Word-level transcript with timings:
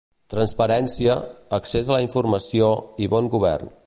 Transparència, 0.33 1.17
accés 1.59 1.91
a 1.91 1.95
la 1.97 2.01
informació 2.07 2.71
i 3.07 3.11
bon 3.17 3.31
govern. 3.37 3.75